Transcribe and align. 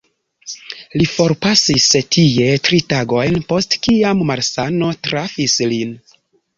Li 1.01 1.05
forpasis 1.11 1.85
tie, 2.17 2.49
tri 2.69 2.81
tagojn 2.97 3.39
post 3.55 3.79
kiam 3.87 4.27
malsano 4.35 4.93
trafis 5.07 5.61
lin. 5.75 5.99